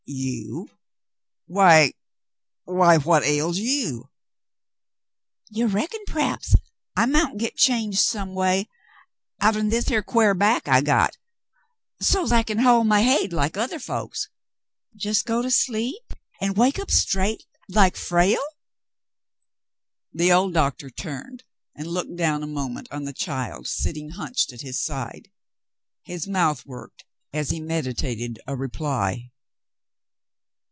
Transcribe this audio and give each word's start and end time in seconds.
"You? 0.13 0.69
Why,— 1.45 1.93
why 2.65 2.97
what 2.97 3.23
ails 3.23 3.59
you?" 3.59 4.09
"You 5.49 5.67
reckon 5.67 6.01
p'r'aps 6.05 6.53
I 6.97 7.05
mount 7.05 7.37
git 7.37 7.55
changed 7.55 7.99
some 7.99 8.33
way 8.33 8.67
outen 9.39 9.69
this 9.69 9.87
here 9.87 10.03
quare 10.03 10.33
back 10.33 10.67
I 10.67 10.81
got, 10.81 11.17
so't 12.01 12.33
I 12.33 12.43
can 12.43 12.57
hoi' 12.59 12.83
my 12.83 13.03
hade 13.03 13.31
like 13.31 13.53
otheh 13.55 13.79
folks? 13.81 14.27
Jes' 14.93 15.21
go 15.21 15.41
to 15.43 15.49
sleep 15.51 16.03
like, 16.09 16.21
an' 16.41 16.53
wake 16.55 16.77
up 16.77 16.91
straight 16.91 17.45
likeFrale.?" 17.71 18.35
The 20.11 20.33
old 20.33 20.53
doctor 20.53 20.89
turned 20.89 21.45
and 21.73 21.87
looked 21.87 22.17
down 22.17 22.43
a 22.43 22.47
moment 22.47 22.91
on 22.91 23.05
the 23.05 23.13
child 23.13 23.65
sitting 23.65 24.09
hunched 24.09 24.51
at 24.51 24.59
his 24.59 24.77
side. 24.83 25.31
His 26.03 26.27
mouth 26.27 26.65
w^orked 26.65 27.03
as 27.31 27.51
he 27.51 27.61
meditated 27.61 28.39
a 28.45 28.57
reply. 28.57 29.29